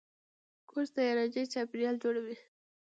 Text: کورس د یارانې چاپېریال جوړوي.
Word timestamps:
کورس 0.69 0.89
د 0.95 0.97
یارانې 1.07 1.43
چاپېریال 1.53 1.95
جوړوي. 2.03 2.35